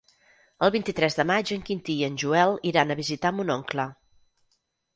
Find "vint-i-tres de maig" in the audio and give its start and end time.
0.75-1.51